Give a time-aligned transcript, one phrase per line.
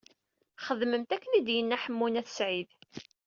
[0.65, 2.69] Xedmemt akken i d-yenna Ḥemmu n At Sɛid.